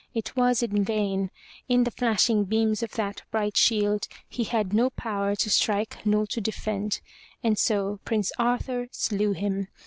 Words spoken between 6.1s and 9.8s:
to defend. And so Prince Arthur slew him.